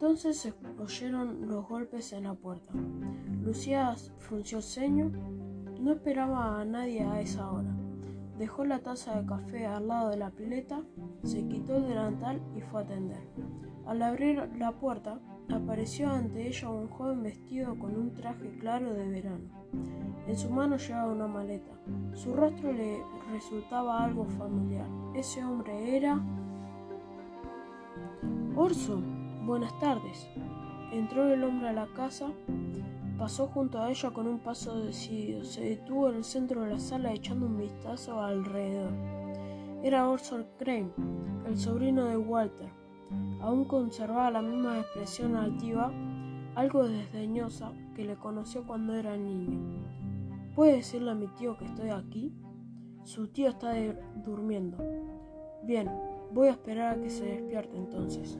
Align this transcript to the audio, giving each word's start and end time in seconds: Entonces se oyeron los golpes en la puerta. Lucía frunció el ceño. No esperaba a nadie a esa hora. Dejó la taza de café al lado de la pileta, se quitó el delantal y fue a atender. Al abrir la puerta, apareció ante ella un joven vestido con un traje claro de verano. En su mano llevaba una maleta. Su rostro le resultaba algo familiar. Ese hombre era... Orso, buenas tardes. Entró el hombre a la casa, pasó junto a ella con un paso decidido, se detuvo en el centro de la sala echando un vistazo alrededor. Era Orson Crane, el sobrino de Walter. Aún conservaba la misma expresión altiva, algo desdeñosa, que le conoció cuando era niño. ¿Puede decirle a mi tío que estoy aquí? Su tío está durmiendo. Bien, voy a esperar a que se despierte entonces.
Entonces 0.00 0.36
se 0.36 0.54
oyeron 0.78 1.48
los 1.48 1.68
golpes 1.68 2.12
en 2.12 2.22
la 2.22 2.34
puerta. 2.34 2.72
Lucía 3.42 3.96
frunció 4.18 4.58
el 4.58 4.62
ceño. 4.62 5.10
No 5.80 5.90
esperaba 5.90 6.60
a 6.60 6.64
nadie 6.64 7.02
a 7.02 7.20
esa 7.20 7.50
hora. 7.50 7.74
Dejó 8.38 8.64
la 8.64 8.78
taza 8.78 9.20
de 9.20 9.26
café 9.26 9.66
al 9.66 9.88
lado 9.88 10.10
de 10.10 10.16
la 10.16 10.30
pileta, 10.30 10.84
se 11.24 11.48
quitó 11.48 11.78
el 11.78 11.88
delantal 11.88 12.40
y 12.56 12.60
fue 12.60 12.82
a 12.82 12.84
atender. 12.84 13.18
Al 13.86 14.00
abrir 14.02 14.48
la 14.56 14.70
puerta, 14.70 15.18
apareció 15.52 16.10
ante 16.10 16.46
ella 16.46 16.70
un 16.70 16.86
joven 16.86 17.24
vestido 17.24 17.76
con 17.76 17.96
un 17.96 18.14
traje 18.14 18.56
claro 18.60 18.94
de 18.94 19.08
verano. 19.08 19.50
En 20.28 20.36
su 20.36 20.48
mano 20.48 20.76
llevaba 20.76 21.12
una 21.12 21.26
maleta. 21.26 21.72
Su 22.14 22.34
rostro 22.34 22.72
le 22.72 23.02
resultaba 23.32 24.04
algo 24.04 24.26
familiar. 24.26 24.86
Ese 25.16 25.44
hombre 25.44 25.96
era... 25.96 26.24
Orso, 28.54 29.02
buenas 29.48 29.78
tardes. 29.78 30.28
Entró 30.92 31.32
el 31.32 31.42
hombre 31.42 31.70
a 31.70 31.72
la 31.72 31.86
casa, 31.86 32.28
pasó 33.18 33.46
junto 33.46 33.80
a 33.80 33.88
ella 33.88 34.10
con 34.10 34.26
un 34.26 34.40
paso 34.40 34.78
decidido, 34.78 35.42
se 35.42 35.62
detuvo 35.62 36.10
en 36.10 36.16
el 36.16 36.24
centro 36.24 36.60
de 36.60 36.72
la 36.72 36.78
sala 36.78 37.14
echando 37.14 37.46
un 37.46 37.56
vistazo 37.56 38.20
alrededor. 38.20 38.92
Era 39.82 40.06
Orson 40.06 40.44
Crane, 40.58 40.90
el 41.46 41.56
sobrino 41.56 42.04
de 42.04 42.18
Walter. 42.18 42.68
Aún 43.40 43.64
conservaba 43.64 44.30
la 44.30 44.42
misma 44.42 44.80
expresión 44.80 45.34
altiva, 45.34 45.90
algo 46.54 46.86
desdeñosa, 46.86 47.72
que 47.94 48.04
le 48.04 48.16
conoció 48.16 48.66
cuando 48.66 48.92
era 48.92 49.16
niño. 49.16 49.58
¿Puede 50.54 50.76
decirle 50.76 51.12
a 51.12 51.14
mi 51.14 51.28
tío 51.28 51.56
que 51.56 51.64
estoy 51.64 51.88
aquí? 51.88 52.34
Su 53.04 53.28
tío 53.28 53.48
está 53.48 53.72
durmiendo. 54.16 54.76
Bien, 55.62 55.90
voy 56.34 56.48
a 56.48 56.52
esperar 56.52 56.98
a 56.98 57.00
que 57.00 57.08
se 57.08 57.24
despierte 57.24 57.78
entonces. 57.78 58.38